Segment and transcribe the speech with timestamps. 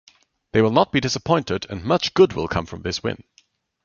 [0.53, 3.23] They will not be disappointed and much good will come from this win.